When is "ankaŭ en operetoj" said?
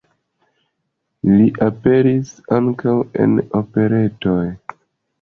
2.59-4.39